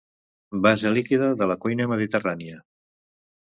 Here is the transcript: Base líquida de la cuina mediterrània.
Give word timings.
Base 0.65 0.91
líquida 0.95 1.27
de 1.41 1.49
la 1.51 1.59
cuina 1.67 1.87
mediterrània. 1.93 2.59